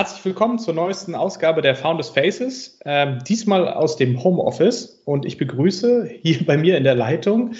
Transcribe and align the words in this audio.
Herzlich 0.00 0.24
willkommen 0.24 0.58
zur 0.58 0.72
neuesten 0.72 1.14
Ausgabe 1.14 1.60
der 1.60 1.76
Founders 1.76 2.08
Faces, 2.08 2.80
ähm, 2.86 3.18
diesmal 3.28 3.68
aus 3.68 3.96
dem 3.96 4.24
Homeoffice. 4.24 5.02
Und 5.04 5.26
ich 5.26 5.36
begrüße 5.36 6.08
hier 6.22 6.46
bei 6.46 6.56
mir 6.56 6.78
in 6.78 6.84
der 6.84 6.94
Leitung 6.94 7.52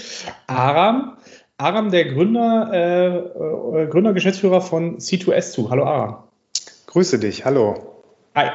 Aram. 0.47 1.19
Aram, 1.59 1.91
der 1.91 2.07
Gründer, 2.07 2.71
äh, 2.73 3.83
äh 3.83 3.87
Gründer, 3.89 4.15
Geschäftsführer 4.15 4.63
von 4.63 4.97
C2S2. 4.97 5.69
Hallo 5.69 5.85
Aram. 5.85 6.17
Grüße 6.87 7.19
dich, 7.19 7.45
hallo. 7.45 7.75
Hi. 8.35 8.49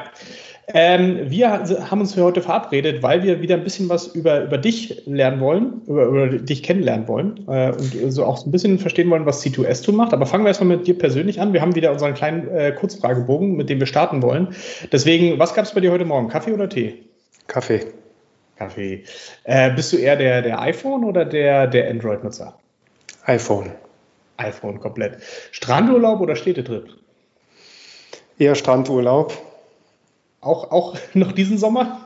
Ähm, 0.68 1.30
wir 1.30 1.48
haben 1.48 2.00
uns 2.00 2.14
für 2.14 2.24
heute 2.24 2.42
verabredet, 2.42 3.00
weil 3.00 3.22
wir 3.22 3.40
wieder 3.40 3.54
ein 3.54 3.62
bisschen 3.62 3.88
was 3.88 4.08
über, 4.08 4.42
über 4.42 4.58
dich 4.58 5.00
lernen 5.06 5.40
wollen, 5.40 5.82
über, 5.86 6.06
über 6.06 6.28
dich 6.28 6.64
kennenlernen 6.64 7.06
wollen 7.06 7.46
äh, 7.48 7.70
und 7.70 8.10
so 8.10 8.24
auch 8.24 8.44
ein 8.44 8.50
bisschen 8.50 8.80
verstehen 8.80 9.08
wollen, 9.10 9.26
was 9.26 9.44
C2S2 9.46 9.92
macht. 9.92 10.12
Aber 10.12 10.26
fangen 10.26 10.42
wir 10.42 10.48
erstmal 10.48 10.76
mit 10.76 10.88
dir 10.88 10.98
persönlich 10.98 11.40
an. 11.40 11.52
Wir 11.52 11.60
haben 11.60 11.76
wieder 11.76 11.92
unseren 11.92 12.14
kleinen 12.14 12.48
äh, 12.48 12.72
Kurzfragebogen, 12.72 13.54
mit 13.54 13.70
dem 13.70 13.78
wir 13.78 13.86
starten 13.86 14.22
wollen. 14.22 14.48
Deswegen, 14.90 15.38
was 15.38 15.54
gab 15.54 15.66
es 15.66 15.72
bei 15.72 15.80
dir 15.80 15.92
heute 15.92 16.04
Morgen? 16.04 16.28
Kaffee 16.28 16.52
oder 16.52 16.68
Tee? 16.68 17.04
Kaffee. 17.46 17.86
Kaffee. 18.56 19.04
Äh, 19.44 19.70
bist 19.72 19.92
du 19.92 19.98
eher 19.98 20.16
der, 20.16 20.42
der 20.42 20.60
iPhone 20.60 21.04
oder 21.04 21.24
der, 21.24 21.68
der 21.68 21.88
Android-Nutzer? 21.90 22.58
iPhone. 23.26 23.70
iPhone 24.38 24.80
komplett. 24.80 25.18
Strandurlaub 25.52 26.20
oder 26.20 26.34
Städtetrip? 26.34 26.88
Eher 28.38 28.56
Strandurlaub. 28.56 29.32
Auch, 30.46 30.70
auch 30.70 30.96
noch 31.14 31.32
diesen 31.32 31.58
Sommer? 31.58 32.00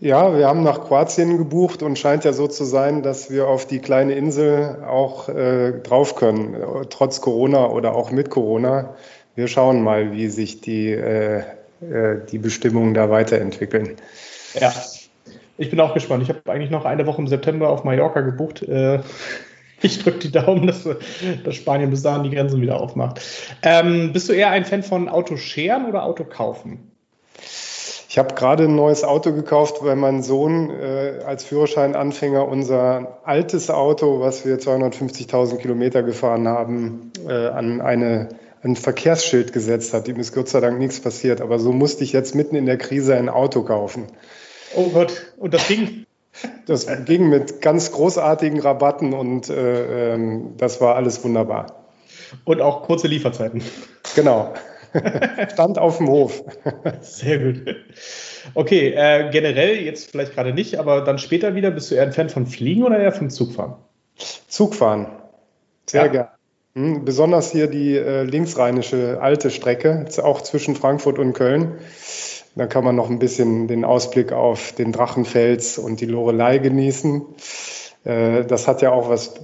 Ja, 0.00 0.36
wir 0.36 0.46
haben 0.46 0.62
nach 0.62 0.84
Kroatien 0.84 1.38
gebucht 1.38 1.82
und 1.82 1.98
scheint 1.98 2.24
ja 2.24 2.32
so 2.32 2.46
zu 2.48 2.64
sein, 2.64 3.02
dass 3.02 3.30
wir 3.30 3.48
auf 3.48 3.66
die 3.66 3.78
kleine 3.78 4.14
Insel 4.14 4.82
auch 4.86 5.28
äh, 5.28 5.72
drauf 5.80 6.16
können, 6.16 6.56
trotz 6.90 7.20
Corona 7.20 7.68
oder 7.68 7.94
auch 7.94 8.10
mit 8.10 8.30
Corona. 8.30 8.94
Wir 9.34 9.48
schauen 9.48 9.82
mal, 9.82 10.12
wie 10.12 10.28
sich 10.28 10.60
die, 10.60 10.90
äh, 10.90 11.40
äh, 11.80 12.20
die 12.30 12.38
Bestimmungen 12.38 12.94
da 12.94 13.10
weiterentwickeln. 13.10 13.96
Ja, 14.58 14.72
ich 15.58 15.70
bin 15.70 15.80
auch 15.80 15.94
gespannt. 15.94 16.22
Ich 16.22 16.28
habe 16.28 16.40
eigentlich 16.50 16.70
noch 16.70 16.84
eine 16.84 17.06
Woche 17.06 17.20
im 17.20 17.28
September 17.28 17.68
auf 17.68 17.84
Mallorca 17.84 18.20
gebucht. 18.20 18.62
Äh, 18.62 19.00
ich 19.82 20.02
drücke 20.02 20.18
die 20.18 20.32
Daumen, 20.32 20.66
dass, 20.66 20.88
dass, 21.44 21.54
Spanien 21.54 21.90
bis 21.90 22.02
dahin 22.02 22.22
die 22.22 22.30
Grenzen 22.30 22.60
wieder 22.60 22.80
aufmacht. 22.80 23.20
Ähm, 23.62 24.12
bist 24.12 24.28
du 24.28 24.32
eher 24.32 24.50
ein 24.50 24.64
Fan 24.64 24.82
von 24.82 25.08
Autoscheren 25.08 25.86
oder 25.86 26.04
Autokaufen? 26.04 26.93
Ich 28.14 28.18
habe 28.18 28.36
gerade 28.36 28.66
ein 28.66 28.76
neues 28.76 29.02
Auto 29.02 29.32
gekauft, 29.32 29.78
weil 29.80 29.96
mein 29.96 30.22
Sohn 30.22 30.70
äh, 30.70 31.24
als 31.26 31.42
Führerscheinanfänger 31.42 32.46
unser 32.46 33.18
altes 33.24 33.70
Auto, 33.70 34.20
was 34.20 34.46
wir 34.46 34.60
250.000 34.60 35.56
Kilometer 35.56 36.04
gefahren 36.04 36.46
haben, 36.46 37.10
äh, 37.26 37.48
an 37.48 37.80
eine, 37.80 38.28
ein 38.62 38.76
Verkehrsschild 38.76 39.52
gesetzt 39.52 39.94
hat. 39.94 40.06
Ihm 40.06 40.20
ist 40.20 40.32
Gott 40.32 40.48
sei 40.48 40.60
Dank 40.60 40.78
nichts 40.78 41.00
passiert. 41.00 41.40
Aber 41.40 41.58
so 41.58 41.72
musste 41.72 42.04
ich 42.04 42.12
jetzt 42.12 42.36
mitten 42.36 42.54
in 42.54 42.66
der 42.66 42.78
Krise 42.78 43.16
ein 43.16 43.28
Auto 43.28 43.64
kaufen. 43.64 44.04
Oh 44.76 44.90
Gott, 44.90 45.34
und 45.36 45.52
das 45.52 45.66
ging? 45.66 46.06
Das 46.66 46.86
ging 47.06 47.28
mit 47.28 47.62
ganz 47.62 47.90
großartigen 47.90 48.60
Rabatten 48.60 49.12
und 49.12 49.48
äh, 49.48 50.14
ähm, 50.14 50.54
das 50.56 50.80
war 50.80 50.94
alles 50.94 51.24
wunderbar. 51.24 51.84
Und 52.44 52.60
auch 52.60 52.84
kurze 52.84 53.08
Lieferzeiten. 53.08 53.60
Genau. 54.14 54.54
Stand 55.52 55.78
auf 55.78 55.98
dem 55.98 56.08
Hof. 56.08 56.44
Sehr 57.00 57.38
gut. 57.38 57.76
Okay, 58.54 58.94
äh, 58.96 59.30
generell 59.30 59.76
jetzt 59.76 60.10
vielleicht 60.10 60.34
gerade 60.34 60.52
nicht, 60.52 60.78
aber 60.78 61.02
dann 61.02 61.18
später 61.18 61.54
wieder, 61.54 61.70
bist 61.70 61.90
du 61.90 61.94
eher 61.94 62.04
ein 62.04 62.12
Fan 62.12 62.28
von 62.28 62.46
Fliegen 62.46 62.84
oder 62.84 62.98
eher 62.98 63.12
vom 63.12 63.30
Zugfahren? 63.30 63.74
Zugfahren. 64.48 65.06
Sehr 65.86 66.06
ja. 66.06 66.08
gern. 66.08 66.28
Hm, 66.74 67.04
besonders 67.04 67.52
hier 67.52 67.68
die 67.68 67.96
äh, 67.96 68.24
linksrheinische 68.24 69.18
alte 69.20 69.50
Strecke, 69.50 70.06
auch 70.22 70.40
zwischen 70.40 70.74
Frankfurt 70.74 71.18
und 71.18 71.32
Köln. 71.32 71.78
Da 72.56 72.66
kann 72.66 72.84
man 72.84 72.94
noch 72.94 73.10
ein 73.10 73.18
bisschen 73.18 73.66
den 73.66 73.84
Ausblick 73.84 74.32
auf 74.32 74.72
den 74.72 74.92
Drachenfels 74.92 75.78
und 75.78 76.00
die 76.00 76.06
Lorelei 76.06 76.58
genießen. 76.58 77.22
Äh, 78.04 78.44
das 78.44 78.68
hat 78.68 78.82
ja 78.82 78.92
auch 78.92 79.08
was 79.08 79.34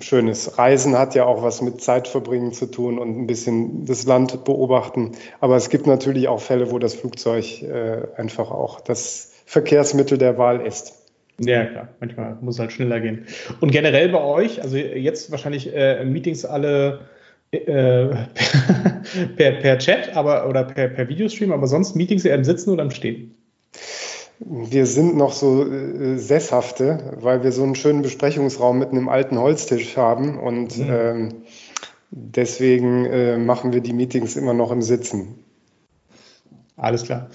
Schönes. 0.00 0.58
Reisen 0.58 0.98
hat 0.98 1.14
ja 1.14 1.24
auch 1.24 1.42
was 1.42 1.62
mit 1.62 1.80
Zeitverbringen 1.80 2.52
zu 2.52 2.66
tun 2.66 2.98
und 2.98 3.16
ein 3.16 3.26
bisschen 3.26 3.86
das 3.86 4.04
Land 4.06 4.44
beobachten. 4.44 5.12
Aber 5.40 5.56
es 5.56 5.70
gibt 5.70 5.86
natürlich 5.86 6.28
auch 6.28 6.40
Fälle, 6.40 6.70
wo 6.70 6.78
das 6.78 6.94
Flugzeug 6.94 7.62
äh, 7.62 8.02
einfach 8.16 8.50
auch 8.50 8.80
das 8.80 9.32
Verkehrsmittel 9.46 10.18
der 10.18 10.38
Wahl 10.38 10.66
ist. 10.66 10.96
Ja, 11.38 11.64
klar. 11.64 11.88
Manchmal 12.00 12.36
muss 12.40 12.56
es 12.56 12.60
halt 12.60 12.72
schneller 12.72 13.00
gehen. 13.00 13.26
Und 13.60 13.72
generell 13.72 14.10
bei 14.10 14.22
euch, 14.22 14.62
also 14.62 14.76
jetzt 14.76 15.30
wahrscheinlich 15.30 15.74
äh, 15.74 16.04
Meetings 16.04 16.44
alle 16.44 17.00
äh, 17.50 17.58
per, 19.36 19.52
per 19.52 19.78
Chat 19.78 20.14
aber, 20.16 20.48
oder 20.48 20.64
per, 20.64 20.88
per 20.88 21.08
Videostream, 21.08 21.52
aber 21.52 21.66
sonst 21.66 21.96
Meetings 21.96 22.24
eher 22.24 22.34
im 22.34 22.44
Sitzen 22.44 22.70
oder 22.70 22.82
im 22.82 22.90
Stehen? 22.90 23.34
Wir 24.42 24.86
sind 24.86 25.16
noch 25.16 25.32
so 25.32 25.70
äh, 25.70 26.16
Sesshafte, 26.16 27.16
weil 27.20 27.44
wir 27.44 27.52
so 27.52 27.62
einen 27.62 27.74
schönen 27.74 28.00
Besprechungsraum 28.00 28.78
mit 28.78 28.90
einem 28.90 29.08
alten 29.08 29.38
Holztisch 29.38 29.96
haben 29.98 30.38
und 30.38 30.78
mhm. 30.78 30.86
ähm, 30.90 31.28
deswegen 32.10 33.04
äh, 33.04 33.36
machen 33.36 33.72
wir 33.72 33.82
die 33.82 33.92
Meetings 33.92 34.36
immer 34.36 34.54
noch 34.54 34.72
im 34.72 34.80
Sitzen. 34.80 35.44
Alles 36.76 37.02
klar. 37.02 37.28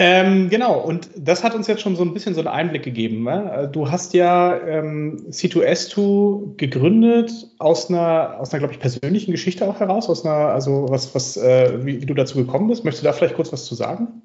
Ähm, 0.00 0.48
genau, 0.48 0.78
und 0.78 1.10
das 1.16 1.42
hat 1.42 1.56
uns 1.56 1.66
jetzt 1.66 1.82
schon 1.82 1.96
so 1.96 2.04
ein 2.04 2.14
bisschen 2.14 2.32
so 2.32 2.40
einen 2.40 2.46
Einblick 2.46 2.84
gegeben. 2.84 3.24
Ne? 3.24 3.68
Du 3.72 3.90
hast 3.90 4.14
ja 4.14 4.56
ähm, 4.56 5.26
C2S2 5.28 6.56
gegründet 6.56 7.32
aus 7.58 7.90
einer, 7.90 8.36
aus 8.38 8.52
einer, 8.52 8.60
glaube 8.60 8.74
ich, 8.74 8.78
persönlichen 8.78 9.32
Geschichte 9.32 9.66
auch 9.66 9.80
heraus, 9.80 10.08
aus 10.08 10.24
einer, 10.24 10.50
also 10.50 10.86
was, 10.88 11.12
was, 11.16 11.36
äh, 11.36 11.84
wie, 11.84 12.00
wie 12.00 12.06
du 12.06 12.14
dazu 12.14 12.38
gekommen 12.38 12.68
bist. 12.68 12.84
Möchtest 12.84 13.02
du 13.02 13.08
da 13.08 13.12
vielleicht 13.12 13.34
kurz 13.34 13.52
was 13.52 13.64
zu 13.64 13.74
sagen? 13.74 14.22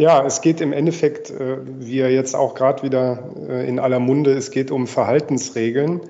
Ja, 0.00 0.24
es 0.24 0.40
geht 0.40 0.62
im 0.62 0.72
Endeffekt, 0.72 1.28
äh, 1.28 1.58
wie 1.78 1.98
ja 1.98 2.08
jetzt 2.08 2.34
auch 2.34 2.54
gerade 2.54 2.82
wieder 2.82 3.22
äh, 3.50 3.68
in 3.68 3.78
aller 3.78 3.98
Munde, 3.98 4.32
es 4.32 4.50
geht 4.50 4.70
um 4.70 4.86
Verhaltensregeln. 4.86 6.00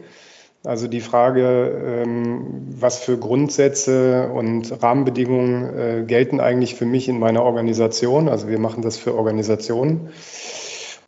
Also 0.63 0.87
die 0.87 1.01
Frage, 1.01 2.05
ähm, 2.05 2.69
was 2.71 3.01
für 3.01 3.19
Grundsätze 3.19 4.31
und 4.33 4.81
Rahmenbedingungen 4.81 5.77
äh, 5.77 6.05
gelten 6.07 6.39
eigentlich 6.39 6.77
für 6.77 6.85
mich 6.85 7.09
in 7.09 7.19
meiner 7.19 7.43
Organisation. 7.43 8.29
Also 8.29 8.47
wir 8.47 8.61
machen 8.61 8.83
das 8.83 8.97
für 8.97 9.17
Organisationen. 9.17 10.11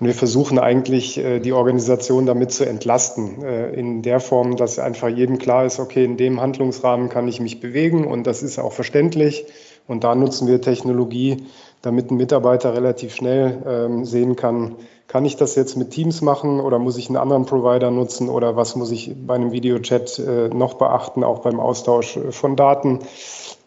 Und 0.00 0.06
wir 0.08 0.14
versuchen 0.14 0.58
eigentlich, 0.58 1.14
die 1.44 1.52
Organisation 1.52 2.26
damit 2.26 2.50
zu 2.50 2.64
entlasten, 2.64 3.40
in 3.44 4.02
der 4.02 4.18
Form, 4.18 4.56
dass 4.56 4.80
einfach 4.80 5.08
jedem 5.08 5.38
klar 5.38 5.64
ist, 5.64 5.78
okay, 5.78 6.04
in 6.04 6.16
dem 6.16 6.40
Handlungsrahmen 6.40 7.08
kann 7.08 7.28
ich 7.28 7.38
mich 7.38 7.60
bewegen 7.60 8.04
und 8.04 8.26
das 8.26 8.42
ist 8.42 8.58
auch 8.58 8.72
verständlich. 8.72 9.46
Und 9.86 10.02
da 10.02 10.16
nutzen 10.16 10.48
wir 10.48 10.60
Technologie, 10.60 11.44
damit 11.82 12.10
ein 12.10 12.16
Mitarbeiter 12.16 12.74
relativ 12.74 13.14
schnell 13.14 13.62
ähm, 13.66 14.04
sehen 14.04 14.36
kann, 14.36 14.76
kann 15.08 15.26
ich 15.26 15.36
das 15.36 15.56
jetzt 15.56 15.76
mit 15.76 15.90
Teams 15.90 16.22
machen 16.22 16.58
oder 16.58 16.78
muss 16.78 16.96
ich 16.96 17.08
einen 17.08 17.18
anderen 17.18 17.44
Provider 17.44 17.90
nutzen 17.90 18.30
oder 18.30 18.56
was 18.56 18.76
muss 18.76 18.90
ich 18.90 19.12
bei 19.26 19.34
einem 19.34 19.52
Videochat 19.52 20.18
äh, 20.18 20.48
noch 20.48 20.74
beachten, 20.74 21.22
auch 21.22 21.40
beim 21.40 21.60
Austausch 21.60 22.16
äh, 22.16 22.32
von 22.32 22.56
Daten? 22.56 23.00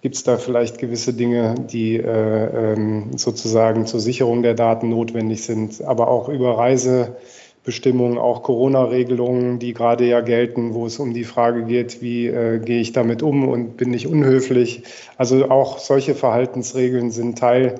Gibt 0.02 0.16
es 0.16 0.24
da 0.24 0.38
vielleicht 0.38 0.80
gewisse 0.80 1.14
Dinge, 1.14 1.54
die 1.56 1.98
äh, 1.98 2.74
ähm, 2.74 3.18
sozusagen 3.18 3.86
zur 3.86 4.00
Sicherung 4.00 4.44
der 4.44 4.56
Daten 4.56 4.90
notwendig 4.90 5.44
sind, 5.44 5.84
aber 5.84 6.08
auch 6.08 6.30
über 6.30 6.58
Reisebestimmungen, 6.58 8.18
auch 8.18 8.42
Corona-Regelungen, 8.42 9.59
die 9.59 9.74
gerade 9.74 10.06
ja 10.06 10.22
gelten, 10.22 10.74
wo 10.74 10.86
es 10.86 11.00
um 11.00 11.14
die 11.14 11.25
Frage 11.25 11.64
geht, 11.66 12.02
wie 12.02 12.28
äh, 12.28 12.59
gehe 12.59 12.80
ich 12.80 12.92
damit 12.92 13.22
um 13.22 13.48
und 13.48 13.78
bin 13.78 13.94
ich 13.94 14.08
unhöflich. 14.08 14.84
Also 15.18 15.50
auch 15.52 15.80
solche 15.80 16.16
Verhaltensregeln 16.16 17.12
sind 17.12 17.38
Teil 17.38 17.75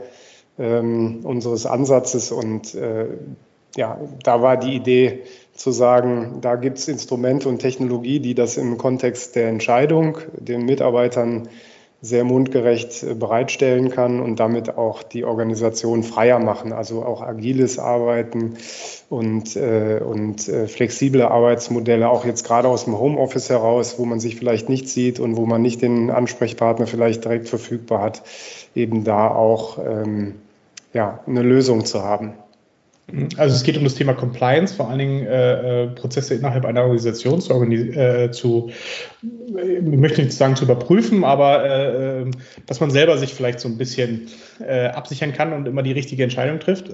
ähm, 0.57 1.21
unseres 1.23 1.66
Ansatzes. 1.66 2.31
Und 2.31 2.75
äh, 2.75 3.07
ja, 3.75 3.99
da 4.23 4.41
war 4.41 4.57
die 4.57 4.75
Idee 4.75 5.23
zu 5.53 5.71
sagen, 5.71 6.39
da 6.41 6.55
gibt 6.55 6.77
es 6.77 6.88
Instrumente 6.88 7.50
und 7.50 7.59
Technologie, 7.59 8.19
die 8.19 8.35
das 8.35 8.57
im 8.57 8.77
Kontext 8.77 9.35
der 9.35 9.50
Entscheidung 9.50 10.18
den 10.38 10.65
Mitarbeitern 10.65 11.50
sehr 12.01 12.24
mundgerecht 12.24 13.03
äh, 13.03 13.13
bereitstellen 13.15 13.89
kann 13.89 14.19
und 14.19 14.39
damit 14.39 14.77
auch 14.77 15.01
die 15.03 15.25
Organisation 15.25 16.03
freier 16.03 16.39
machen, 16.39 16.71
also 16.71 17.03
auch 17.03 17.21
agiles 17.21 17.80
Arbeiten 17.80 18.56
und, 19.09 19.56
äh, 19.56 20.01
und 20.06 20.47
äh, 20.47 20.68
flexible 20.68 21.24
Arbeitsmodelle, 21.24 22.09
auch 22.09 22.25
jetzt 22.25 22.45
gerade 22.45 22.68
aus 22.68 22.85
dem 22.85 22.97
Homeoffice 23.00 23.50
heraus, 23.50 23.97
wo 23.97 24.06
man 24.06 24.19
sich 24.19 24.35
vielleicht 24.35 24.69
nicht 24.69 24.88
sieht 24.88 25.19
und 25.19 25.35
wo 25.35 25.45
man 25.45 25.62
nicht 25.62 25.81
den 25.81 26.12
Ansprechpartner 26.12 26.85
vielleicht 26.85 27.24
direkt 27.24 27.50
verfügbar 27.50 28.01
hat, 28.01 28.24
eben 28.75 29.03
da 29.03 29.30
auch 29.30 29.80
ähm, 29.80 30.35
ja, 30.95 31.19
eine 31.27 31.42
Lösung 31.42 31.86
zu 31.86 32.01
haben. 32.01 32.33
Also 33.38 33.56
es 33.56 33.62
geht 33.62 33.77
um 33.77 33.83
das 33.83 33.94
Thema 33.94 34.13
Compliance, 34.13 34.74
vor 34.74 34.89
allen 34.89 34.97
Dingen 34.97 35.27
äh, 35.27 35.83
äh 35.83 35.88
Prozesse 35.89 36.33
innerhalb 36.33 36.65
einer 36.65 36.81
Organisation 36.81 37.39
zu, 37.39 37.53
äh, 37.53 38.31
zu 38.31 38.71
ich 39.21 39.81
möchte 39.83 40.24
nicht 40.24 40.33
sagen 40.33 40.56
zu 40.56 40.63
überprüfen, 40.63 41.24
aber 41.24 41.63
äh, 41.63 42.21
äh, 42.21 42.31
dass 42.65 42.80
man 42.80 42.89
selber 42.89 43.19
sich 43.19 43.36
vielleicht 43.36 43.59
so 43.59 43.68
ein 43.68 43.77
bisschen 43.77 44.27
äh, 44.59 44.88
absichern 44.88 45.33
kann 45.33 45.53
und 45.53 45.68
immer 45.68 45.83
die 45.83 45.92
richtige 45.92 46.24
Entscheidung 46.24 46.59
trifft. 46.59 46.89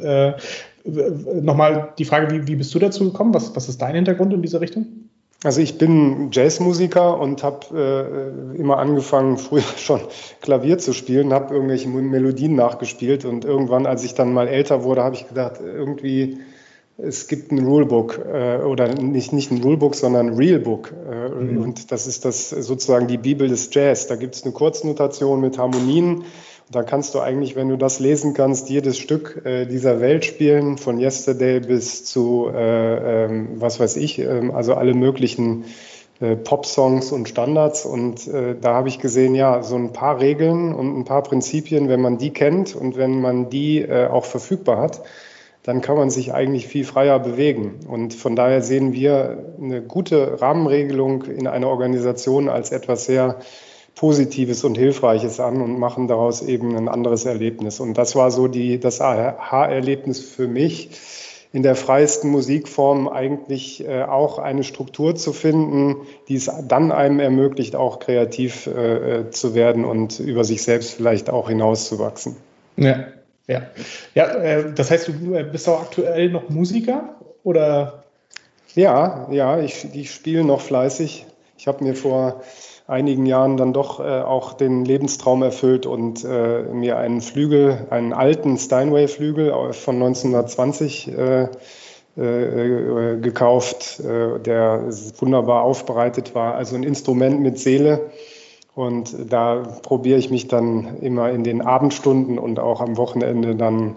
Nochmal 0.84 1.94
die 1.98 2.06
Frage, 2.06 2.34
wie, 2.34 2.48
wie 2.48 2.56
bist 2.56 2.74
du 2.74 2.80
dazu 2.80 3.06
gekommen? 3.12 3.34
Was, 3.34 3.56
was 3.56 3.70
ist 3.70 3.82
dein 3.82 3.96
Hintergrund 3.96 4.34
in 4.34 4.42
dieser 4.42 4.60
Richtung? 4.60 5.01
Also 5.44 5.60
ich 5.62 5.80
bin 5.80 6.30
Jazzmusiker 6.32 7.20
und 7.20 7.42
habe 7.42 8.46
äh, 8.56 8.58
immer 8.58 8.78
angefangen, 8.78 9.38
früher 9.40 9.64
schon 9.78 10.02
Klavier 10.42 10.78
zu 10.78 10.94
spielen, 10.94 11.34
habe 11.34 11.54
irgendwelche 11.54 11.90
Melodien 11.90 12.56
nachgespielt 12.56 13.26
und 13.26 13.46
irgendwann, 13.46 13.86
als 13.86 14.04
ich 14.04 14.14
dann 14.14 14.34
mal 14.34 14.48
älter 14.48 14.84
wurde, 14.84 15.04
habe 15.04 15.16
ich 15.16 15.28
gedacht, 15.28 15.60
irgendwie 15.62 16.40
es 17.04 17.28
gibt 17.28 17.52
ein 17.52 17.66
Rulebook 17.66 18.20
äh, 18.32 18.58
oder 18.58 18.94
nicht, 18.94 19.34
nicht 19.34 19.52
ein 19.52 19.62
Rulebook, 19.62 19.96
sondern 19.96 20.28
ein 20.28 20.34
Realbook. 20.36 20.94
Äh, 21.10 21.30
mhm. 21.30 21.62
Und 21.62 21.92
das 21.92 22.06
ist 22.06 22.26
das 22.26 22.50
sozusagen 22.50 23.08
die 23.08 23.18
Bibel 23.18 23.48
des 23.48 23.74
Jazz. 23.74 24.08
Da 24.08 24.16
gibt 24.16 24.36
es 24.36 24.44
eine 24.44 24.52
Kurznotation 24.52 25.42
mit 25.42 25.58
Harmonien. 25.58 26.24
Und 26.68 26.76
da 26.76 26.84
kannst 26.84 27.16
du 27.16 27.20
eigentlich, 27.20 27.56
wenn 27.56 27.70
du 27.70 27.78
das 27.78 28.00
lesen 28.00 28.34
kannst, 28.34 28.70
jedes 28.70 28.98
Stück 28.98 29.46
äh, 29.46 29.66
dieser 29.66 30.00
Welt 30.00 30.26
spielen, 30.26 30.78
von 30.78 31.00
Yesterday 31.00 31.60
bis 31.60 32.06
zu, 32.06 32.50
äh, 32.54 33.26
ähm, 33.26 33.50
was 33.56 33.80
weiß 33.80 33.98
ich, 33.98 34.20
ähm, 34.20 34.52
also 34.52 34.76
alle 34.76 34.94
möglichen 34.94 35.66
äh, 36.20 36.36
Pop-Songs 36.36 37.12
und 37.12 37.28
Standards. 37.28 37.86
Und 37.86 38.28
äh, 38.28 38.56
da 38.60 38.76
habe 38.76 38.90
ich 38.90 39.00
gesehen, 39.00 39.36
ja, 39.36 39.64
so 39.64 39.76
ein 39.76 39.94
paar 39.94 40.20
Regeln 40.20 40.74
und 40.74 40.98
ein 40.98 41.06
paar 41.06 41.24
Prinzipien, 41.24 41.90
wenn 41.90 42.02
man 42.02 42.18
die 42.18 42.32
kennt 42.32 42.76
und 42.76 42.98
wenn 42.98 43.22
man 43.22 43.50
die 43.50 43.88
auch 43.92 44.26
verfügbar 44.26 44.78
hat, 44.78 45.02
dann 45.64 45.82
kann 45.82 45.96
man 45.96 46.10
sich 46.10 46.34
eigentlich 46.34 46.68
viel 46.68 46.86
freier 46.86 47.20
bewegen. 47.20 47.82
Und 47.88 48.14
von 48.14 48.36
daher 48.36 48.62
sehen 48.62 48.94
wir 48.94 49.54
eine 49.62 49.82
gute 49.82 50.42
Rahmenregelung 50.42 51.24
in 51.24 51.48
einer 51.48 51.68
Organisation 51.68 52.50
als 52.50 52.72
etwas 52.72 53.06
sehr 53.06 53.40
Positives 53.96 54.64
und 54.64 54.78
Hilfreiches 54.78 55.40
an 55.40 55.62
und 55.62 55.78
machen 55.78 56.08
daraus 56.08 56.42
eben 56.42 56.76
ein 56.76 56.88
anderes 56.88 57.26
Erlebnis. 57.26 57.80
Und 57.80 57.98
das 57.98 58.16
war 58.16 58.32
so 58.32 58.48
die, 58.48 58.80
das 58.80 59.02
Aha-Erlebnis 59.02 60.20
für 60.20 60.48
mich, 60.48 60.90
in 61.54 61.64
der 61.64 61.76
freiesten 61.76 62.30
Musikform 62.30 63.10
eigentlich 63.10 63.86
äh, 63.86 64.04
auch 64.04 64.40
eine 64.40 64.64
Struktur 64.64 65.16
zu 65.16 65.34
finden, 65.34 65.98
die 66.30 66.36
es 66.36 66.50
dann 66.68 66.94
einem 66.94 67.20
ermöglicht, 67.20 67.76
auch 67.76 68.00
kreativ 68.00 68.68
äh, 68.68 69.30
zu 69.32 69.54
werden 69.54 69.84
und 69.84 70.20
über 70.20 70.46
sich 70.46 70.64
selbst 70.64 70.94
vielleicht 70.94 71.30
auch 71.30 71.50
hinauszuwachsen. 71.50 72.38
Ja, 72.78 73.08
ja, 73.48 73.64
ja 74.16 74.26
äh, 74.28 74.74
das 74.74 74.92
heißt, 74.92 75.10
du 75.10 75.44
bist 75.52 75.68
auch 75.68 75.82
aktuell 75.82 76.30
noch 76.30 76.50
Musiker 76.50 77.16
oder? 77.44 78.04
Ja, 78.74 79.28
ja, 79.32 79.60
ich, 79.60 79.86
ich 79.94 80.12
spiele 80.12 80.46
noch 80.46 80.62
fleißig. 80.62 81.26
Ich 81.58 81.68
habe 81.68 81.84
mir 81.84 81.94
vor 81.94 82.42
einigen 82.92 83.26
Jahren 83.26 83.58
dann 83.58 83.74
doch 83.74 84.00
äh, 84.00 84.22
auch 84.22 84.54
den 84.54 84.86
Lebenstraum 84.86 85.42
erfüllt 85.42 85.86
und 85.86 86.24
äh, 86.24 86.64
mir 86.64 86.98
einen 86.98 87.22
Flügel, 87.22 87.88
einen 87.90 88.14
alten 88.14 88.58
Steinway-Flügel 88.58 89.74
von 89.74 89.96
1920 89.96 91.08
äh, 91.08 91.48
äh, 92.18 93.18
gekauft, 93.22 94.02
der 94.04 94.90
wunderbar 95.18 95.64
aufbereitet 95.64 96.36
war. 96.36 96.56
Also 96.56 96.76
ein 96.76 96.84
Instrument 96.84 97.40
mit 97.40 97.58
Seele 97.58 98.12
und 98.76 99.16
da 99.30 99.64
probiere 99.82 100.20
ich 100.20 100.30
mich 100.30 100.50
dann 100.50 100.98
immer 101.00 101.32
in 101.32 101.46
den 101.46 101.62
Abendstunden 101.62 102.38
und 102.38 102.60
auch 102.60 102.82
am 102.82 102.98
Wochenende 102.98 103.56
dann 103.56 103.96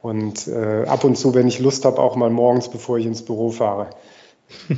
und 0.00 0.46
äh, 0.46 0.84
ab 0.86 1.04
und 1.04 1.16
zu, 1.16 1.34
wenn 1.34 1.48
ich 1.48 1.58
Lust 1.58 1.84
habe, 1.84 2.00
auch 2.00 2.14
mal 2.14 2.30
morgens, 2.30 2.68
bevor 2.68 2.98
ich 2.98 3.06
ins 3.06 3.22
Büro 3.22 3.50
fahre. 3.50 3.90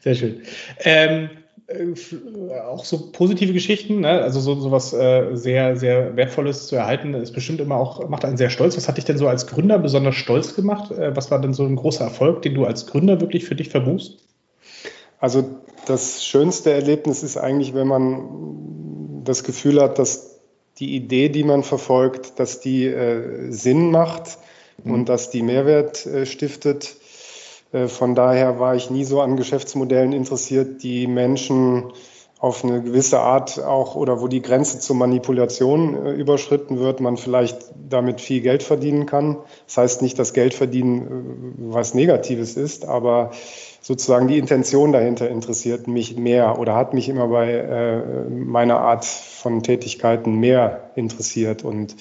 Sehr 0.00 0.14
schön. 0.14 0.42
Ähm, 0.80 1.24
äh, 1.24 1.41
auch 2.66 2.84
so 2.84 3.10
positive 3.12 3.52
Geschichten, 3.52 4.00
ne? 4.00 4.20
also 4.20 4.40
so, 4.40 4.54
so 4.60 4.70
was 4.70 4.92
äh, 4.92 5.34
sehr, 5.34 5.76
sehr 5.76 6.16
Wertvolles 6.16 6.66
zu 6.66 6.76
erhalten, 6.76 7.14
ist 7.14 7.32
bestimmt 7.32 7.60
immer 7.60 7.76
auch, 7.76 8.08
macht 8.08 8.24
einen 8.24 8.36
sehr 8.36 8.50
stolz. 8.50 8.76
Was 8.76 8.88
hat 8.88 8.96
dich 8.96 9.04
denn 9.04 9.18
so 9.18 9.28
als 9.28 9.46
Gründer 9.46 9.78
besonders 9.78 10.16
stolz 10.16 10.54
gemacht? 10.54 10.90
Äh, 10.90 11.16
was 11.16 11.30
war 11.30 11.40
denn 11.40 11.54
so 11.54 11.64
ein 11.64 11.76
großer 11.76 12.04
Erfolg, 12.04 12.42
den 12.42 12.54
du 12.54 12.64
als 12.64 12.86
Gründer 12.86 13.20
wirklich 13.20 13.44
für 13.44 13.54
dich 13.54 13.68
verbuchst? 13.68 14.18
Also 15.18 15.44
das 15.86 16.24
schönste 16.24 16.72
Erlebnis 16.72 17.22
ist 17.22 17.36
eigentlich, 17.36 17.74
wenn 17.74 17.86
man 17.86 19.22
das 19.24 19.44
Gefühl 19.44 19.80
hat, 19.80 19.98
dass 19.98 20.40
die 20.78 20.96
Idee, 20.96 21.28
die 21.28 21.44
man 21.44 21.62
verfolgt, 21.62 22.38
dass 22.38 22.60
die 22.60 22.86
äh, 22.86 23.50
Sinn 23.50 23.90
macht 23.90 24.38
mhm. 24.82 24.94
und 24.94 25.08
dass 25.08 25.30
die 25.30 25.42
Mehrwert 25.42 26.06
äh, 26.06 26.26
stiftet. 26.26 26.96
Äh, 27.72 27.88
von 27.88 28.14
daher 28.14 28.58
war 28.58 28.74
ich 28.74 28.90
nie 28.90 29.04
so 29.04 29.20
an 29.20 29.36
Geschäftsmodellen 29.36 30.12
interessiert, 30.12 30.82
die 30.82 31.06
Menschen 31.06 31.92
auf 32.42 32.64
eine 32.64 32.82
gewisse 32.82 33.20
Art 33.20 33.62
auch 33.62 33.94
oder 33.94 34.20
wo 34.20 34.26
die 34.26 34.42
Grenze 34.42 34.80
zur 34.80 34.96
Manipulation 34.96 36.06
äh, 36.06 36.10
überschritten 36.10 36.80
wird, 36.80 36.98
man 37.00 37.16
vielleicht 37.16 37.58
damit 37.88 38.20
viel 38.20 38.40
Geld 38.40 38.64
verdienen 38.64 39.06
kann. 39.06 39.36
Das 39.66 39.76
heißt 39.76 40.02
nicht, 40.02 40.18
dass 40.18 40.32
Geld 40.32 40.52
verdienen 40.52 41.02
äh, 41.02 41.72
was 41.72 41.94
Negatives 41.94 42.56
ist, 42.56 42.84
aber 42.84 43.30
sozusagen 43.80 44.26
die 44.26 44.38
Intention 44.38 44.90
dahinter 44.90 45.30
interessiert 45.30 45.86
mich 45.86 46.16
mehr 46.16 46.58
oder 46.58 46.74
hat 46.74 46.94
mich 46.94 47.08
immer 47.08 47.28
bei 47.28 47.52
äh, 47.52 48.28
meiner 48.28 48.80
Art 48.80 49.04
von 49.04 49.62
Tätigkeiten 49.62 50.34
mehr 50.40 50.90
interessiert. 50.96 51.62
Und 51.64 51.94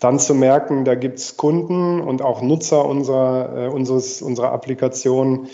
dann 0.00 0.18
zu 0.18 0.34
merken, 0.34 0.84
da 0.84 0.94
gibt 0.94 1.18
es 1.18 1.36
Kunden 1.36 2.00
und 2.00 2.22
auch 2.22 2.42
Nutzer 2.42 2.84
unserer, 2.84 3.66
äh, 3.66 3.68
unseres, 3.68 4.22
unserer 4.22 4.52
Applikation, 4.52 5.48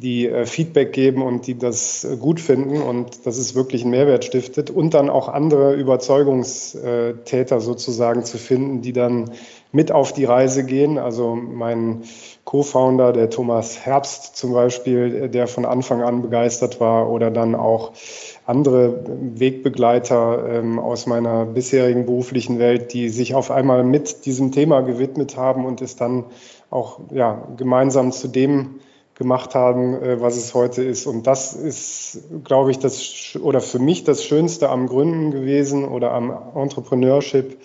die 0.00 0.28
äh, 0.28 0.46
Feedback 0.46 0.92
geben 0.92 1.22
und 1.22 1.46
die 1.46 1.58
das 1.58 2.04
äh, 2.04 2.16
gut 2.16 2.40
finden 2.40 2.80
und 2.80 3.26
dass 3.26 3.36
es 3.36 3.54
wirklich 3.54 3.82
einen 3.82 3.90
Mehrwert 3.90 4.24
stiftet 4.24 4.70
und 4.70 4.94
dann 4.94 5.10
auch 5.10 5.28
andere 5.28 5.74
Überzeugungstäter 5.74 7.60
sozusagen 7.60 8.24
zu 8.24 8.38
finden, 8.38 8.80
die 8.80 8.94
dann 8.94 9.30
mit 9.72 9.92
auf 9.92 10.12
die 10.12 10.24
Reise 10.24 10.64
gehen. 10.64 10.98
Also 10.98 11.34
mein 11.34 12.02
Co-Founder, 12.44 13.12
der 13.12 13.28
Thomas 13.28 13.84
Herbst 13.84 14.36
zum 14.36 14.52
Beispiel, 14.52 15.28
der 15.28 15.46
von 15.46 15.66
Anfang 15.66 16.02
an 16.02 16.22
begeistert 16.22 16.80
war 16.80 17.10
oder 17.10 17.30
dann 17.30 17.54
auch 17.54 17.92
andere 18.46 19.04
Wegbegleiter 19.34 20.48
ähm, 20.48 20.78
aus 20.78 21.06
meiner 21.06 21.44
bisherigen 21.44 22.06
beruflichen 22.06 22.58
Welt, 22.58 22.94
die 22.94 23.10
sich 23.10 23.34
auf 23.34 23.50
einmal 23.50 23.84
mit 23.84 24.24
diesem 24.24 24.50
Thema 24.50 24.80
gewidmet 24.80 25.36
haben 25.36 25.66
und 25.66 25.82
es 25.82 25.96
dann 25.96 26.24
auch 26.70 27.00
ja, 27.12 27.46
gemeinsam 27.56 28.12
zu 28.12 28.28
dem 28.28 28.80
gemacht 29.20 29.54
haben, 29.54 30.02
äh, 30.02 30.18
was 30.22 30.38
es 30.38 30.54
heute 30.54 30.82
ist. 30.82 31.06
Und 31.06 31.26
das 31.26 31.52
ist, 31.52 32.22
glaube 32.42 32.70
ich, 32.70 32.78
das 32.78 33.38
oder 33.40 33.60
für 33.60 33.78
mich 33.78 34.02
das 34.02 34.24
Schönste 34.24 34.70
am 34.70 34.86
Gründen 34.86 35.30
gewesen 35.30 35.86
oder 35.86 36.12
am 36.12 36.34
Entrepreneurship, 36.54 37.58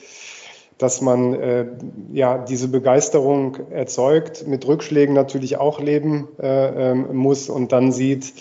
dass 0.77 0.99
man 0.99 1.33
äh, 1.33 1.65
ja 2.11 2.37
diese 2.37 2.67
Begeisterung 2.67 3.57
erzeugt, 3.71 4.45
mit 4.45 4.67
Rückschlägen 4.67 5.15
natürlich 5.15 5.55
auch 5.55 5.79
leben 5.79 6.27
äh, 6.41 6.91
ähm, 6.91 7.15
muss 7.15 7.47
und 7.47 7.71
dann 7.71 7.93
sieht, 7.93 8.33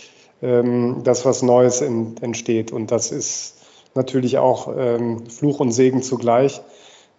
ähm, 0.43 1.03
dass 1.05 1.25
was 1.25 1.43
Neues 1.43 1.83
in, 1.83 2.17
entsteht. 2.21 2.73
Und 2.73 2.91
das 2.91 3.13
ist 3.13 3.59
natürlich 3.95 4.39
auch 4.39 4.75
ähm, 4.77 5.27
Fluch 5.29 5.61
und 5.61 5.71
Segen 5.71 6.03
zugleich 6.03 6.61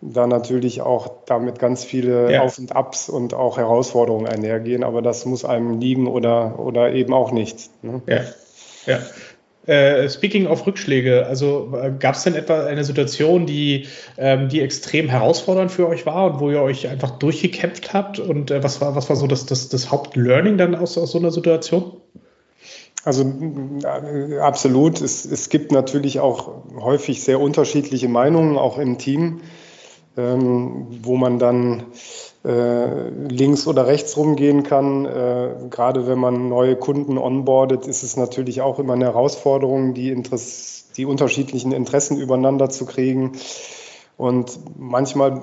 da 0.02 0.28
natürlich 0.28 0.82
auch 0.82 1.10
damit 1.26 1.60
ganz 1.60 1.84
viele 1.84 2.32
ja. 2.32 2.42
Auf 2.42 2.60
und 2.60 2.76
Abs 2.76 3.10
und 3.10 3.34
auch 3.34 3.58
Herausforderungen 3.58 4.28
einhergehen, 4.28 4.84
aber 4.84 5.02
das 5.02 5.26
muss 5.26 5.46
einem 5.46 5.80
liegen 5.80 6.08
oder, 6.08 6.60
oder 6.60 6.94
eben 6.94 7.14
auch 7.14 7.32
nicht. 7.32 7.70
Ne? 7.84 8.02
Ja, 8.08 8.22
ja. 8.86 9.00
Äh, 9.68 10.10
speaking 10.10 10.46
of 10.46 10.68
Rückschläge, 10.68 11.26
also 11.26 11.74
äh, 11.76 11.92
gab 11.98 12.14
es 12.14 12.24
denn 12.24 12.36
etwa 12.36 12.66
eine 12.66 12.84
Situation, 12.84 13.48
die, 13.48 13.88
ähm, 14.16 14.48
die 14.48 14.62
extrem 14.62 15.10
herausfordernd 15.10 15.72
für 15.72 15.88
euch 15.88 16.06
war 16.06 16.32
und 16.32 16.40
wo 16.40 16.52
ihr 16.52 16.62
euch 16.62 16.88
einfach 16.88 17.18
durchgekämpft 17.18 17.92
habt? 17.92 18.20
Und 18.20 18.52
äh, 18.52 18.62
was, 18.62 18.80
war, 18.80 18.96
was 18.96 19.10
war 19.10 19.16
so 19.16 19.26
das, 19.26 19.48
das, 19.48 19.70
das 19.70 19.90
Hauptlearning 19.90 20.60
dann 20.60 20.76
aus, 20.76 21.00
aus 21.00 21.14
so 21.14 21.18
einer 21.18 21.32
Situation? 21.32 21.94
Also 23.04 23.24
äh, 23.24 24.38
absolut. 24.38 25.02
Es, 25.02 25.26
es 25.26 25.50
gibt 25.50 25.72
natürlich 25.72 26.20
auch 26.20 26.64
häufig 26.80 27.24
sehr 27.24 27.40
unterschiedliche 27.40 28.08
Meinungen, 28.08 28.58
auch 28.58 28.78
im 28.78 29.00
Team 29.00 29.42
ähm, 30.18 30.88
wo 31.04 31.16
man 31.16 31.40
dann 31.40 31.84
äh, 32.46 33.10
links 33.10 33.68
oder 33.68 33.88
rechts 33.88 34.16
rumgehen 34.18 34.64
kann. 34.64 35.06
Äh, 35.06 35.56
gerade 35.70 36.08
wenn 36.08 36.20
man 36.20 36.50
neue 36.50 36.76
Kunden 36.76 37.18
onboardet, 37.18 37.88
ist 37.88 38.04
es 38.04 38.18
natürlich 38.18 38.62
auch 38.62 38.80
immer 38.80 38.94
eine 38.94 39.06
Herausforderung, 39.06 39.94
die, 39.94 40.10
Interess 40.10 40.90
die 40.96 41.06
unterschiedlichen 41.06 41.72
Interessen 41.72 42.18
übereinander 42.18 42.70
zu 42.70 42.86
kriegen. 42.86 43.34
Und 44.18 44.60
manchmal 44.78 45.42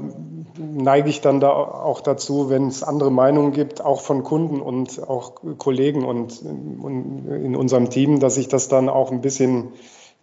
neige 0.56 1.10
ich 1.10 1.20
dann 1.20 1.40
da 1.40 1.50
auch 1.50 2.00
dazu, 2.00 2.48
wenn 2.48 2.68
es 2.68 2.82
andere 2.82 3.10
Meinungen 3.10 3.52
gibt, 3.52 3.84
auch 3.84 4.00
von 4.00 4.22
Kunden 4.22 4.62
und 4.62 5.06
auch 5.08 5.34
Kollegen 5.58 6.04
und, 6.04 6.42
und 6.42 7.26
in 7.28 7.54
unserem 7.54 7.90
Team, 7.90 8.18
dass 8.18 8.38
ich 8.38 8.48
das 8.48 8.68
dann 8.68 8.88
auch 8.88 9.10
ein 9.12 9.20
bisschen 9.20 9.72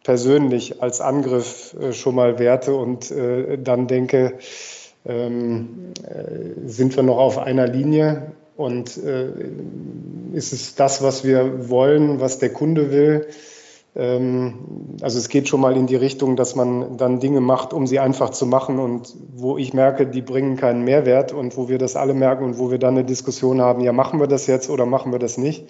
persönlich 0.04 0.82
als 0.82 1.02
Angriff 1.02 1.76
äh, 1.80 1.94
schon 1.94 2.16
mal 2.16 2.40
werte 2.40 2.76
und 2.76 3.12
äh, 3.12 3.58
dann 3.58 3.88
denke, 3.88 4.34
ähm, 5.06 5.94
äh, 6.04 6.68
sind 6.68 6.96
wir 6.96 7.04
noch 7.04 7.18
auf 7.18 7.38
einer 7.38 7.68
Linie 7.68 8.32
und 8.56 8.98
ist 8.98 10.52
es 10.52 10.76
das, 10.76 11.02
was 11.02 11.24
wir 11.24 11.70
wollen, 11.70 12.20
was 12.20 12.40
der 12.40 12.52
Kunde 12.52 12.92
will? 12.92 13.28
Ähm, 13.96 14.54
also 15.02 15.18
es 15.18 15.30
geht 15.30 15.48
schon 15.48 15.62
mal 15.62 15.76
in 15.76 15.88
die 15.88 15.96
Richtung, 15.96 16.36
dass 16.36 16.56
man 16.56 16.98
dann 16.98 17.20
Dinge 17.20 17.42
macht, 17.42 17.74
um 17.74 17.88
sie 17.88 18.00
einfach 18.00 18.30
zu 18.30 18.46
machen 18.46 18.80
und 18.80 19.14
wo 19.36 19.58
ich 19.58 19.74
merke, 19.74 20.06
die 20.06 20.22
bringen 20.22 20.58
keinen 20.58 20.84
Mehrwert 20.84 21.34
und 21.34 21.58
wo 21.58 21.70
wir 21.70 21.78
das 21.78 21.96
alle 21.96 22.14
merken 22.14 22.44
und 22.44 22.60
wo 22.60 22.72
wir 22.72 22.78
dann 22.80 22.96
eine 22.96 23.06
Diskussion 23.06 23.62
haben, 23.62 23.82
ja, 23.82 23.92
machen 23.92 24.20
wir 24.20 24.28
das 24.28 24.48
jetzt 24.48 24.70
oder 24.70 24.86
machen 24.86 25.12
wir 25.12 25.20
das 25.20 25.38
nicht? 25.38 25.66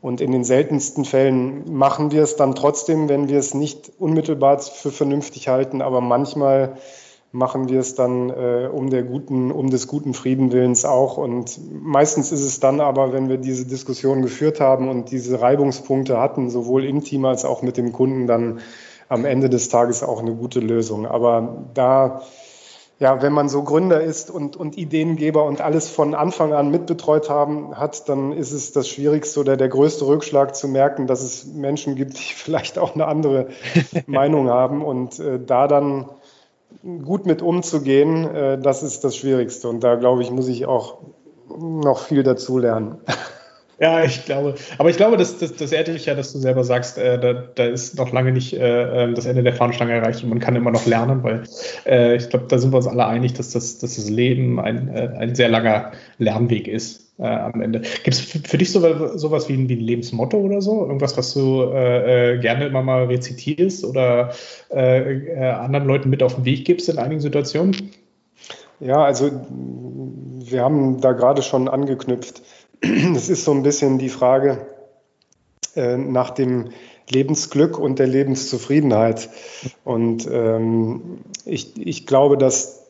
Und 0.00 0.20
in 0.20 0.30
den 0.30 0.44
seltensten 0.44 1.04
Fällen 1.04 1.72
machen 1.72 2.12
wir 2.12 2.22
es 2.22 2.36
dann 2.36 2.54
trotzdem, 2.54 3.08
wenn 3.08 3.28
wir 3.28 3.38
es 3.38 3.54
nicht 3.54 3.90
unmittelbar 3.98 4.58
für 4.60 4.92
vernünftig 4.92 5.48
halten. 5.48 5.82
Aber 5.82 6.00
manchmal 6.00 6.76
machen 7.32 7.68
wir 7.68 7.80
es 7.80 7.94
dann 7.94 8.30
äh, 8.30 8.68
um, 8.72 8.90
der 8.90 9.02
guten, 9.02 9.50
um 9.50 9.70
des 9.70 9.86
guten 9.86 10.14
Friedenwillens 10.14 10.84
auch. 10.84 11.18
Und 11.18 11.58
meistens 11.82 12.32
ist 12.32 12.44
es 12.44 12.60
dann 12.60 12.80
aber, 12.80 13.12
wenn 13.12 13.28
wir 13.28 13.38
diese 13.38 13.66
Diskussion 13.66 14.22
geführt 14.22 14.60
haben 14.60 14.88
und 14.88 15.10
diese 15.10 15.40
Reibungspunkte 15.40 16.18
hatten, 16.18 16.48
sowohl 16.48 16.84
im 16.84 17.02
Team 17.02 17.24
als 17.24 17.44
auch 17.44 17.62
mit 17.62 17.76
dem 17.76 17.92
Kunden, 17.92 18.26
dann 18.26 18.60
am 19.08 19.24
Ende 19.24 19.50
des 19.50 19.68
Tages 19.68 20.02
auch 20.02 20.20
eine 20.20 20.34
gute 20.34 20.60
Lösung. 20.60 21.06
Aber 21.06 21.66
da 21.74 22.22
ja, 23.00 23.22
wenn 23.22 23.32
man 23.32 23.48
so 23.48 23.62
Gründer 23.62 24.00
ist 24.00 24.28
und, 24.30 24.56
und 24.56 24.76
Ideengeber 24.76 25.44
und 25.44 25.60
alles 25.60 25.88
von 25.88 26.14
Anfang 26.14 26.52
an 26.52 26.70
mitbetreut 26.70 27.30
haben 27.30 27.76
hat, 27.76 28.08
dann 28.08 28.32
ist 28.32 28.50
es 28.50 28.72
das 28.72 28.88
Schwierigste 28.88 29.38
oder 29.38 29.56
der 29.56 29.68
größte 29.68 30.04
Rückschlag 30.06 30.56
zu 30.56 30.66
merken, 30.66 31.06
dass 31.06 31.22
es 31.22 31.46
Menschen 31.46 31.94
gibt, 31.94 32.14
die 32.18 32.32
vielleicht 32.34 32.78
auch 32.78 32.94
eine 32.94 33.06
andere 33.06 33.48
Meinung 34.06 34.48
haben 34.48 34.84
und 34.84 35.18
äh, 35.20 35.38
da 35.38 35.68
dann 35.68 36.08
gut 37.04 37.24
mit 37.24 37.40
umzugehen, 37.40 38.34
äh, 38.34 38.58
das 38.58 38.82
ist 38.82 39.04
das 39.04 39.16
Schwierigste 39.16 39.68
und 39.68 39.80
da 39.84 39.94
glaube 39.94 40.22
ich, 40.22 40.30
muss 40.30 40.48
ich 40.48 40.66
auch 40.66 40.98
noch 41.56 42.00
viel 42.00 42.24
dazu 42.24 42.58
lernen. 42.58 42.98
Ja, 43.80 44.02
ich 44.02 44.24
glaube. 44.24 44.54
Aber 44.78 44.90
ich 44.90 44.96
glaube, 44.96 45.16
das, 45.16 45.38
das, 45.38 45.54
das 45.54 45.70
ehrt 45.70 45.86
dich 45.86 46.06
ja, 46.06 46.14
dass 46.14 46.32
du 46.32 46.38
selber 46.38 46.64
sagst, 46.64 46.98
äh, 46.98 47.18
da, 47.18 47.32
da 47.32 47.64
ist 47.64 47.96
noch 47.96 48.12
lange 48.12 48.32
nicht 48.32 48.52
äh, 48.54 49.04
ähm, 49.04 49.14
das 49.14 49.26
Ende 49.26 49.44
der 49.44 49.52
Fahnenstange 49.52 49.92
erreicht 49.92 50.24
und 50.24 50.30
man 50.30 50.40
kann 50.40 50.56
immer 50.56 50.72
noch 50.72 50.84
lernen, 50.86 51.22
weil 51.22 51.44
äh, 51.86 52.16
ich 52.16 52.28
glaube, 52.28 52.46
da 52.48 52.58
sind 52.58 52.72
wir 52.72 52.78
uns 52.78 52.88
alle 52.88 53.06
einig, 53.06 53.34
dass 53.34 53.50
das, 53.50 53.78
dass 53.78 53.94
das 53.94 54.10
Leben 54.10 54.58
ein, 54.58 54.88
äh, 54.88 55.10
ein 55.18 55.36
sehr 55.36 55.48
langer 55.48 55.92
Lernweg 56.18 56.66
ist 56.66 57.08
äh, 57.18 57.26
am 57.26 57.60
Ende. 57.60 57.82
Gibt 58.02 58.14
es 58.14 58.20
für 58.20 58.58
dich 58.58 58.72
sowas, 58.72 59.20
sowas 59.20 59.48
wie, 59.48 59.54
ein, 59.54 59.68
wie 59.68 59.76
ein 59.76 59.80
Lebensmotto 59.80 60.38
oder 60.38 60.60
so? 60.60 60.84
Irgendwas, 60.84 61.16
was 61.16 61.34
du 61.34 61.62
äh, 61.62 62.34
äh, 62.34 62.38
gerne 62.38 62.66
immer 62.66 62.82
mal 62.82 63.04
rezitierst 63.04 63.84
oder 63.84 64.32
äh, 64.72 65.12
äh, 65.12 65.50
anderen 65.50 65.86
Leuten 65.86 66.10
mit 66.10 66.24
auf 66.24 66.34
den 66.34 66.44
Weg 66.44 66.64
gibst 66.64 66.88
in 66.88 66.98
einigen 66.98 67.20
Situationen? 67.20 67.76
Ja, 68.80 69.04
also 69.04 69.30
wir 70.50 70.62
haben 70.62 71.00
da 71.00 71.12
gerade 71.12 71.42
schon 71.42 71.68
angeknüpft. 71.68 72.42
Es 72.80 73.28
ist 73.28 73.44
so 73.44 73.52
ein 73.52 73.62
bisschen 73.62 73.98
die 73.98 74.08
Frage 74.08 74.66
äh, 75.74 75.96
nach 75.96 76.30
dem 76.30 76.70
Lebensglück 77.10 77.78
und 77.78 77.98
der 77.98 78.06
Lebenszufriedenheit. 78.06 79.30
Und 79.84 80.28
ähm, 80.30 81.20
ich, 81.44 81.76
ich 81.84 82.06
glaube, 82.06 82.36
dass 82.36 82.86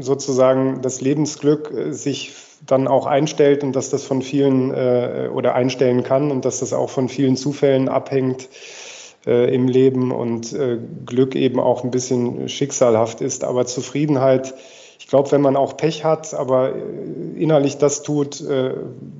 sozusagen 0.00 0.82
das 0.82 1.00
Lebensglück 1.00 1.70
äh, 1.70 1.92
sich 1.92 2.34
dann 2.66 2.88
auch 2.88 3.06
einstellt 3.06 3.62
und 3.62 3.76
dass 3.76 3.90
das 3.90 4.04
von 4.04 4.22
vielen 4.22 4.72
äh, 4.72 5.28
oder 5.32 5.54
einstellen 5.54 6.02
kann 6.02 6.30
und 6.30 6.44
dass 6.44 6.60
das 6.60 6.72
auch 6.72 6.90
von 6.90 7.08
vielen 7.08 7.36
Zufällen 7.36 7.88
abhängt 7.88 8.48
äh, 9.26 9.54
im 9.54 9.68
Leben 9.68 10.10
und 10.10 10.52
äh, 10.52 10.78
Glück 11.04 11.34
eben 11.34 11.60
auch 11.60 11.84
ein 11.84 11.90
bisschen 11.90 12.48
schicksalhaft 12.48 13.20
ist. 13.20 13.44
Aber 13.44 13.66
Zufriedenheit 13.66 14.54
ich 14.98 15.08
glaube, 15.08 15.30
wenn 15.32 15.40
man 15.40 15.56
auch 15.56 15.76
Pech 15.76 16.04
hat, 16.04 16.34
aber 16.34 16.74
äh, 16.74 17.40
innerlich 17.40 17.78
das 17.78 18.02
tut, 18.02 18.40
äh, 18.40 18.74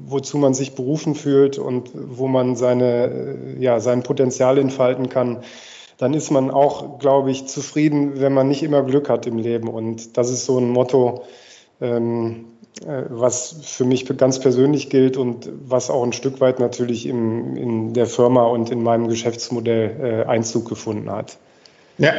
wozu 0.06 0.38
man 0.38 0.54
sich 0.54 0.75
berufen 0.75 1.14
fühlt 1.14 1.59
und 1.59 1.90
wo 1.95 2.28
man 2.28 2.56
seine, 2.56 3.06
äh, 3.56 3.62
ja, 3.62 3.80
sein 3.80 4.02
Potenzial 4.02 4.59
entfalten 4.59 5.09
kann, 5.09 5.42
dann 5.99 6.12
ist 6.12 6.30
man 6.30 6.50
auch, 6.50 6.99
glaube 6.99 7.30
ich, 7.30 7.47
zufrieden, 7.47 8.21
wenn 8.21 8.35
man 8.35 8.49
nicht 8.49 8.62
immer 8.62 8.83
Glück 8.83 9.09
hat 9.09 9.26
im 9.26 9.38
Leben. 9.38 9.68
Und 9.68 10.16
das 10.16 10.30
ist 10.30 10.45
so 10.45 10.59
ein 10.59 10.68
Motto, 10.68 11.25
ähm, 11.80 12.47
was 13.09 13.56
für 13.62 13.87
mich 13.87 14.04
ganz 14.18 14.38
persönlich 14.38 14.90
gilt 14.90 15.16
und 15.16 15.49
was 15.66 15.88
auch 15.88 16.02
ein 16.02 16.12
Stück 16.12 16.42
weit 16.42 16.61
natürlich 16.61 17.06
im, 17.06 17.56
in 17.56 17.95
der 17.95 18.04
Firma 18.04 18.45
und 18.45 18.71
in 18.71 18.83
meinem 18.83 19.09
Geschäftsmodell 19.09 20.26
Einzug 20.26 20.68
gefunden 20.68 21.11
hat. 21.11 21.38
Ja, 21.97 22.12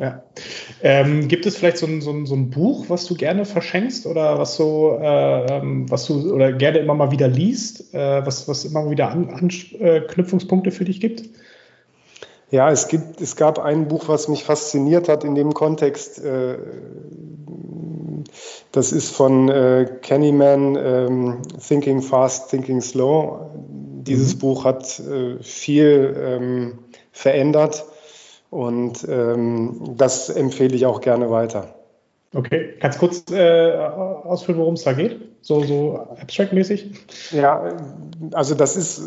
ja. 0.00 0.22
Ähm, 0.82 1.28
gibt 1.28 1.44
es 1.44 1.58
vielleicht 1.58 1.76
so 1.76 1.86
ein, 1.86 2.00
so, 2.00 2.10
ein, 2.10 2.24
so 2.24 2.34
ein, 2.34 2.48
Buch, 2.48 2.86
was 2.88 3.04
du 3.04 3.14
gerne 3.14 3.44
verschenkst 3.44 4.06
oder 4.06 4.38
was 4.38 4.56
so, 4.56 4.98
äh, 4.98 5.58
ähm, 5.58 5.90
was 5.90 6.06
du 6.06 6.32
oder 6.32 6.54
gerne 6.54 6.78
immer 6.78 6.94
mal 6.94 7.10
wieder 7.10 7.28
liest, 7.28 7.92
äh, 7.92 8.24
was, 8.24 8.48
was 8.48 8.64
immer 8.64 8.88
wieder 8.88 9.10
An 9.10 9.28
Anknüpfungspunkte 9.28 10.70
für 10.70 10.86
dich 10.86 11.02
gibt? 11.02 11.24
Ja, 12.50 12.70
es 12.70 12.88
gibt, 12.88 13.20
es 13.20 13.36
gab 13.36 13.58
ein 13.58 13.88
Buch, 13.88 14.08
was 14.08 14.28
mich 14.28 14.42
fasziniert 14.42 15.06
hat 15.10 15.22
in 15.22 15.34
dem 15.34 15.52
Kontext. 15.52 16.24
Äh, 16.24 16.56
das 18.72 18.92
ist 18.92 19.10
von 19.10 19.50
äh, 19.50 19.98
Kennyman, 20.00 20.78
ähm, 20.82 21.42
Thinking 21.68 22.00
Fast, 22.00 22.48
Thinking 22.48 22.80
Slow. 22.80 23.50
Dieses 24.02 24.36
mhm. 24.36 24.38
Buch 24.38 24.64
hat 24.64 24.98
äh, 24.98 25.42
viel 25.42 26.16
ähm, 26.18 26.78
verändert 27.12 27.84
und 28.50 29.06
ähm, 29.08 29.94
das 29.96 30.28
empfehle 30.28 30.74
ich 30.74 30.86
auch 30.86 31.00
gerne 31.00 31.30
weiter. 31.30 31.74
Okay, 32.32 32.74
kannst 32.78 33.00
du 33.00 33.06
kurz 33.06 33.24
äh, 33.32 33.72
ausführen, 33.72 34.58
worum 34.58 34.74
es 34.74 34.84
da 34.84 34.92
geht? 34.92 35.20
So, 35.40 35.64
so 35.64 35.98
abstract-mäßig? 36.20 36.92
Ja, 37.32 37.76
also 38.32 38.54
das 38.54 38.76
ist 38.76 39.02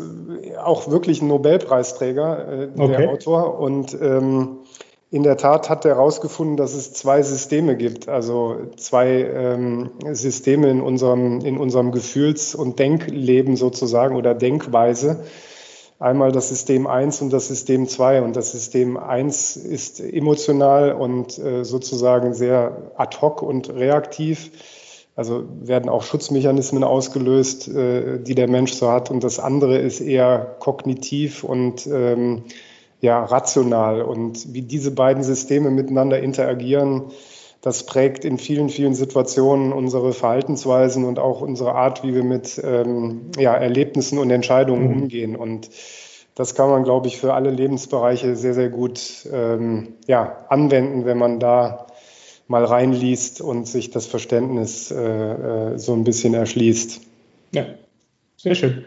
auch 0.62 0.90
wirklich 0.90 1.22
ein 1.22 1.28
Nobelpreisträger, 1.28 2.48
äh, 2.48 2.68
okay. 2.76 2.96
der 2.96 3.10
Autor. 3.10 3.58
Und 3.58 3.96
ähm, 3.98 4.58
in 5.10 5.22
der 5.22 5.38
Tat 5.38 5.70
hat 5.70 5.86
er 5.86 5.94
herausgefunden, 5.94 6.58
dass 6.58 6.74
es 6.74 6.92
zwei 6.92 7.22
Systeme 7.22 7.76
gibt, 7.76 8.08
also 8.08 8.56
zwei 8.76 9.22
ähm, 9.22 9.90
Systeme 10.12 10.68
in 10.68 10.82
unserem, 10.82 11.40
in 11.40 11.56
unserem 11.56 11.92
Gefühls- 11.92 12.54
und 12.54 12.78
Denkleben 12.78 13.56
sozusagen 13.56 14.16
oder 14.16 14.34
Denkweise 14.34 15.24
einmal 15.98 16.32
das 16.32 16.48
System 16.48 16.86
1 16.86 17.22
und 17.22 17.32
das 17.32 17.48
System 17.48 17.86
2. 17.86 18.22
Und 18.22 18.36
das 18.36 18.52
System 18.52 18.96
1 18.96 19.56
ist 19.56 20.00
emotional 20.00 20.92
und 20.92 21.38
äh, 21.38 21.64
sozusagen 21.64 22.34
sehr 22.34 22.92
ad 22.96 23.18
hoc 23.20 23.42
und 23.42 23.70
reaktiv. 23.70 24.50
Also 25.16 25.44
werden 25.60 25.88
auch 25.88 26.02
Schutzmechanismen 26.02 26.82
ausgelöst, 26.82 27.68
äh, 27.68 28.18
die 28.18 28.34
der 28.34 28.48
Mensch 28.48 28.72
so 28.72 28.90
hat. 28.90 29.10
Und 29.10 29.22
das 29.22 29.38
andere 29.38 29.78
ist 29.78 30.00
eher 30.00 30.56
kognitiv 30.58 31.44
und 31.44 31.86
ähm, 31.86 32.42
ja, 33.00 33.22
rational. 33.22 34.02
Und 34.02 34.52
wie 34.52 34.62
diese 34.62 34.90
beiden 34.90 35.22
Systeme 35.22 35.70
miteinander 35.70 36.20
interagieren, 36.20 37.12
das 37.64 37.86
prägt 37.86 38.26
in 38.26 38.36
vielen, 38.36 38.68
vielen 38.68 38.94
Situationen 38.94 39.72
unsere 39.72 40.12
Verhaltensweisen 40.12 41.06
und 41.06 41.18
auch 41.18 41.40
unsere 41.40 41.74
Art, 41.74 42.04
wie 42.04 42.14
wir 42.14 42.22
mit 42.22 42.60
ähm, 42.62 43.30
ja, 43.38 43.54
Erlebnissen 43.54 44.18
und 44.18 44.30
Entscheidungen 44.30 44.88
mhm. 44.88 45.02
umgehen. 45.02 45.34
Und 45.34 45.70
das 46.34 46.54
kann 46.54 46.68
man, 46.68 46.84
glaube 46.84 47.06
ich, 47.06 47.16
für 47.16 47.32
alle 47.32 47.48
Lebensbereiche 47.48 48.36
sehr, 48.36 48.52
sehr 48.52 48.68
gut 48.68 49.26
ähm, 49.32 49.94
ja, 50.06 50.44
anwenden, 50.50 51.06
wenn 51.06 51.16
man 51.16 51.40
da 51.40 51.86
mal 52.48 52.66
reinliest 52.66 53.40
und 53.40 53.66
sich 53.66 53.90
das 53.90 54.04
Verständnis 54.04 54.90
äh, 54.90 54.98
äh 55.72 55.78
so 55.78 55.94
ein 55.94 56.04
bisschen 56.04 56.34
erschließt. 56.34 57.00
Ja, 57.52 57.64
sehr 58.36 58.56
schön. 58.56 58.84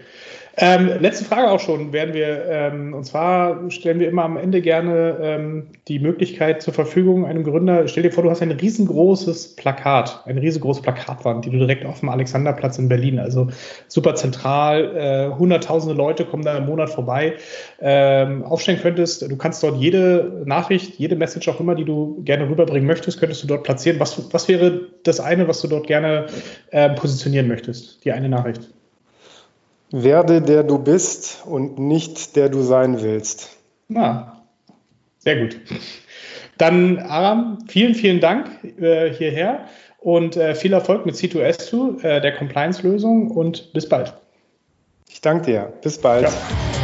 Ähm, 0.60 0.90
letzte 1.00 1.24
Frage 1.24 1.52
auch 1.52 1.60
schon 1.60 1.94
werden 1.94 2.16
wir, 2.16 2.46
ähm, 2.50 2.96
und 2.96 3.04
zwar 3.04 3.70
stellen 3.70 4.00
wir 4.00 4.10
immer 4.10 4.24
am 4.24 4.38
Ende 4.38 4.60
gerne 4.60 5.16
ähm, 5.22 5.68
die 5.88 6.00
Möglichkeit 6.00 6.64
zur 6.64 6.74
Verfügung 6.74 7.28
einem 7.28 7.44
Gründer. 7.44 7.88
Stell 7.88 8.02
dir 8.02 8.12
vor, 8.12 8.24
du 8.24 8.32
hast 8.32 8.42
ein 8.42 8.50
riesengroßes 8.50 9.56
Plakat, 9.56 10.24
eine 10.26 10.42
riesengroße 10.42 10.82
Plakatwand, 10.82 11.46
die 11.46 11.52
du 11.52 11.60
direkt 11.60 11.86
auf 11.86 12.00
dem 12.00 12.10
Alexanderplatz 12.10 12.80
in 12.80 12.90
Berlin, 12.90 13.20
also 13.20 13.50
super 13.88 14.16
zentral, 14.16 14.96
äh, 14.96 15.38
hunderttausende 15.38 15.94
Leute 15.94 16.26
kommen 16.26 16.44
da 16.44 16.58
im 16.58 16.66
Monat 16.66 16.90
vorbei, 16.90 17.36
ähm, 17.80 18.44
aufstellen 18.44 18.80
könntest. 18.82 19.30
Du 19.30 19.38
kannst 19.38 19.62
dort 19.62 19.78
jede 19.78 20.42
Nachricht, 20.46 20.96
jede 20.98 21.16
Message 21.16 21.48
auch 21.50 21.60
immer, 21.60 21.76
die 21.76 21.86
du 21.86 22.24
gerne 22.24 22.50
rüberbringen 22.50 22.88
möchtest, 22.88 23.20
könntest 23.20 23.44
du 23.44 23.48
dort 23.48 23.64
platzieren. 23.64 24.00
Was, 24.00 24.34
was 24.34 24.48
wäre 24.48 24.88
das 25.04 25.20
eine, 25.20 25.48
was 25.48 25.62
du 25.62 25.68
dort 25.68 25.86
gerne 25.86 26.26
äh, 26.72 26.90
positionieren 26.90 27.48
möchtest? 27.48 28.04
Die 28.04 28.12
eine 28.12 28.28
Nachricht. 28.28 28.68
Werde 29.92 30.42
der 30.42 30.64
du 30.64 30.80
bist 30.80 31.44
und 31.46 31.80
nicht 31.80 32.36
der 32.36 32.50
du 32.50 32.62
sein 32.62 33.02
willst. 33.02 33.58
Na, 33.88 34.44
sehr 35.20 35.40
gut. 35.40 35.60
Dann, 36.58 37.00
Aram, 37.00 37.60
vielen, 37.68 37.96
vielen 37.96 38.20
Dank 38.20 38.50
äh, 38.80 39.12
hierher 39.14 39.66
und 40.00 40.36
äh, 40.36 40.56
viel 40.56 40.74
Erfolg 40.74 41.06
mit 41.06 41.16
C2S2, 41.16 42.04
äh, 42.04 42.22
der 42.22 42.36
Compliance-Lösung 42.36 43.32
und 43.32 43.72
bis 43.74 43.88
bald. 43.88 44.14
Ich 45.10 45.22
danke 45.22 45.46
dir. 45.46 45.74
Bis 45.82 45.98
bald. 46.00 46.24
Ja. 46.24 46.77